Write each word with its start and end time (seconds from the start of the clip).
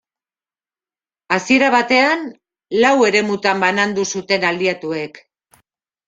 Hasiera 1.35 1.67
batean 1.75 2.23
lau 2.83 2.93
eremutan 3.09 3.61
banandu 3.65 4.05
zuten 4.15 4.47
Aliatuek. 4.49 5.21